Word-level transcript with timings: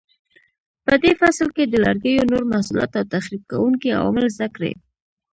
په 0.85 0.93
دې 1.03 1.11
فصل 1.21 1.47
کې 1.55 1.63
د 1.67 1.73
لرګیو 1.83 2.29
نور 2.31 2.43
محصولات 2.51 2.91
او 2.99 3.05
تخریب 3.15 3.41
کوونکي 3.51 3.89
عوامل 3.99 4.25
زده 4.35 4.47
کړئ. 4.55 4.73